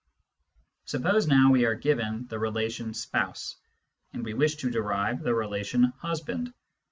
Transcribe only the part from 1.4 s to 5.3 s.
we are given the relation spouse, and we wish to derive